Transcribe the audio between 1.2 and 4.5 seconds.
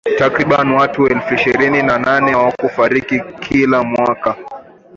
ishirini na nane hufariki kila mwaka